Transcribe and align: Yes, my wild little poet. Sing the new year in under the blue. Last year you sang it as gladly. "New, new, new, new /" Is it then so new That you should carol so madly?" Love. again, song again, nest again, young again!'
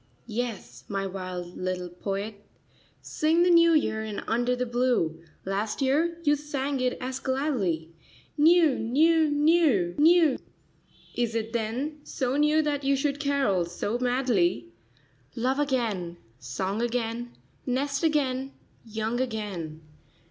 Yes, 0.25 0.83
my 0.87 1.05
wild 1.05 1.55
little 1.55 1.87
poet. 1.87 2.43
Sing 3.03 3.43
the 3.43 3.51
new 3.51 3.71
year 3.73 4.03
in 4.03 4.17
under 4.21 4.55
the 4.55 4.65
blue. 4.65 5.21
Last 5.45 5.79
year 5.79 6.19
you 6.23 6.35
sang 6.35 6.79
it 6.79 6.97
as 6.99 7.19
gladly. 7.19 7.91
"New, 8.35 8.79
new, 8.79 9.29
new, 9.29 9.93
new 9.99 10.39
/" 10.75 11.13
Is 11.13 11.35
it 11.35 11.53
then 11.53 11.99
so 12.03 12.35
new 12.35 12.63
That 12.63 12.83
you 12.83 12.95
should 12.95 13.19
carol 13.19 13.63
so 13.65 13.99
madly?" 13.99 14.69
Love. 15.35 15.59
again, 15.59 16.17
song 16.39 16.81
again, 16.81 17.33
nest 17.67 18.01
again, 18.01 18.53
young 18.83 19.21
again!' 19.21 19.81